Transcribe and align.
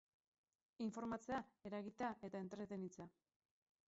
Informatzea, 0.85 1.41
eragitea 1.71 2.09
eta 2.31 2.41
entretenitzea. 2.47 3.07